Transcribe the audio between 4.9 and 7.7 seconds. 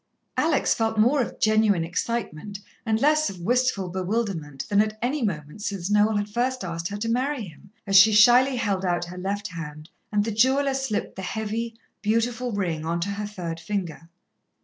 any moment since Noel had first asked her to marry him,